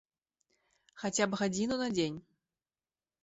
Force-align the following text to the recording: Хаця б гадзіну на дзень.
Хаця 1.01 1.27
б 1.33 1.39
гадзіну 1.41 1.75
на 1.83 1.89
дзень. 1.97 2.17